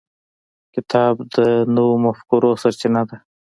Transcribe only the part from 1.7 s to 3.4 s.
نوو مفکورو سرچینه ده.